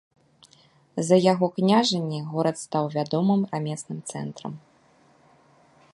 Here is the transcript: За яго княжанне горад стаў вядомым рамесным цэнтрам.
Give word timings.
За 1.09 1.17
яго 1.33 1.49
княжанне 1.57 2.19
горад 2.31 2.57
стаў 2.65 2.85
вядомым 2.97 3.41
рамесным 3.55 3.99
цэнтрам. 4.15 4.53